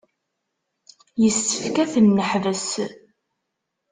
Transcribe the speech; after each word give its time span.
Yessefk 1.21 1.75
ad 1.83 1.89
ten-neḥbes. 1.91 2.67